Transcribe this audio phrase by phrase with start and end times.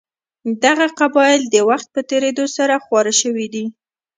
[0.63, 3.65] دغه قبایل د وخت په تېرېدو سره خواره شوي دي.